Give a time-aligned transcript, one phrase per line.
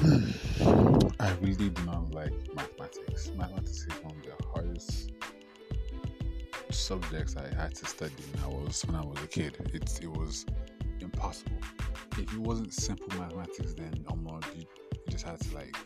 [0.00, 3.30] I really do not like mathematics.
[3.36, 5.12] Mathematics is one of the hardest
[6.70, 9.58] subjects I had to study when I was when I was a kid.
[9.74, 10.46] It it was
[11.00, 11.58] impossible.
[12.12, 14.62] If it wasn't simple mathematics, then oh, almost you,
[14.92, 15.76] you just had to like